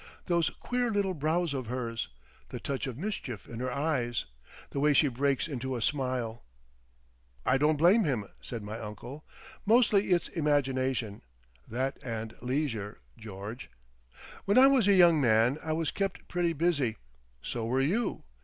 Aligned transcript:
Those 0.25 0.49
queer 0.49 0.89
little 0.89 1.13
brows 1.13 1.53
of 1.53 1.67
hers, 1.67 2.07
the 2.49 2.59
touch 2.59 2.87
of 2.87 2.97
mischief 2.97 3.47
in 3.47 3.59
her 3.59 3.71
eyes—the 3.71 4.79
way 4.79 4.93
she 4.93 5.09
breaks 5.09 5.47
into 5.47 5.75
a 5.75 5.81
smile!" 5.83 6.43
"I 7.45 7.59
don't 7.59 7.77
blame 7.77 8.03
him," 8.03 8.25
said 8.41 8.63
my 8.63 8.79
uncle. 8.79 9.23
"Mostly 9.63 10.09
it's 10.09 10.27
imagination. 10.29 11.21
That 11.67 11.99
and 12.03 12.33
leisure, 12.41 12.97
George. 13.15 13.69
When 14.45 14.57
I 14.57 14.65
was 14.65 14.87
a 14.87 14.95
young 14.95 15.21
man 15.21 15.59
I 15.63 15.73
was 15.73 15.91
kept 15.91 16.27
pretty 16.27 16.53
busy. 16.53 16.97
So 17.43 17.67
were 17.67 17.81
you. 17.81 18.23